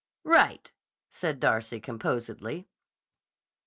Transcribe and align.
"Right!" 0.23 0.71
said 1.11 1.39
Darcy, 1.39 1.79
composedly. 1.79 2.67